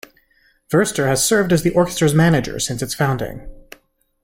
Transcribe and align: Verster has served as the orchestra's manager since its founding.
Verster 0.73 1.05
has 1.05 1.23
served 1.23 1.53
as 1.53 1.61
the 1.61 1.69
orchestra's 1.75 2.15
manager 2.15 2.57
since 2.59 2.81
its 2.81 2.95
founding. 2.95 3.47